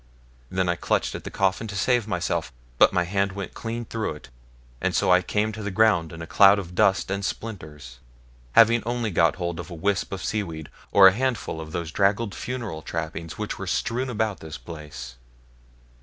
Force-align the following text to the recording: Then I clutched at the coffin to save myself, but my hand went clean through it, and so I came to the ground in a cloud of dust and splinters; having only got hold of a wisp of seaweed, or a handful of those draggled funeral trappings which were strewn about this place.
Then 0.49 0.67
I 0.67 0.73
clutched 0.75 1.13
at 1.13 1.25
the 1.25 1.29
coffin 1.29 1.67
to 1.67 1.75
save 1.75 2.07
myself, 2.07 2.51
but 2.79 2.91
my 2.91 3.03
hand 3.03 3.33
went 3.33 3.53
clean 3.53 3.85
through 3.85 4.15
it, 4.15 4.29
and 4.81 4.95
so 4.95 5.11
I 5.11 5.21
came 5.21 5.51
to 5.51 5.61
the 5.61 5.69
ground 5.69 6.11
in 6.11 6.23
a 6.23 6.25
cloud 6.25 6.57
of 6.57 6.73
dust 6.73 7.11
and 7.11 7.23
splinters; 7.23 7.99
having 8.53 8.81
only 8.83 9.11
got 9.11 9.35
hold 9.35 9.59
of 9.59 9.69
a 9.69 9.75
wisp 9.75 10.11
of 10.11 10.23
seaweed, 10.25 10.69
or 10.91 11.05
a 11.07 11.11
handful 11.13 11.61
of 11.61 11.71
those 11.71 11.91
draggled 11.91 12.33
funeral 12.33 12.81
trappings 12.81 13.37
which 13.37 13.59
were 13.59 13.67
strewn 13.67 14.09
about 14.09 14.39
this 14.39 14.57
place. 14.57 15.17